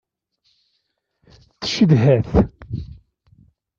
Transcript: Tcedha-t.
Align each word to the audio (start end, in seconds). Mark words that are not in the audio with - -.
Tcedha-t. 1.61 2.31